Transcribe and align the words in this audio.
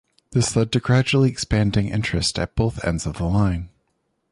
This 0.31 0.55
led 0.55 0.71
to 0.71 0.79
gradually 0.79 1.29
expanding 1.29 1.89
interests 1.89 2.39
at 2.39 2.55
both 2.55 2.83
ends 2.83 3.05
of 3.05 3.17
the 3.19 3.25
line. 3.25 3.69